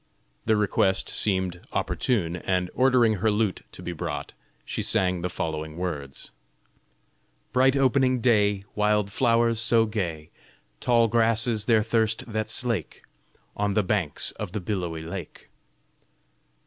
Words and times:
The 0.47 0.55
request 0.57 1.09
seemed 1.09 1.61
opportune, 1.73 2.35
and 2.37 2.71
ordering 2.73 3.17
her 3.17 3.29
lute 3.29 3.61
to 3.73 3.83
be 3.83 3.91
brought, 3.93 4.33
she 4.65 4.81
sang 4.81 5.21
the 5.21 5.29
following 5.29 5.77
words: 5.77 6.31
Bright 7.53 7.75
opening 7.75 8.19
day, 8.19 8.65
Wild 8.73 9.11
flowers 9.11 9.59
so 9.61 9.85
gay, 9.85 10.31
Tall 10.79 11.07
grasses 11.07 11.65
their 11.65 11.83
thirst 11.83 12.23
that 12.25 12.49
slake, 12.49 13.03
On 13.55 13.75
the 13.75 13.83
banks 13.83 14.31
of 14.39 14.53
the 14.53 14.59
billowy 14.59 15.03
lake! 15.03 15.49